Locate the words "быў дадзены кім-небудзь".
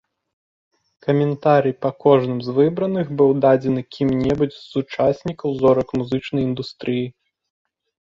3.21-4.59